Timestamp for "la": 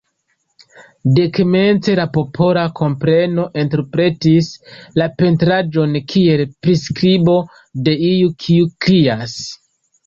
1.99-2.05, 5.03-5.09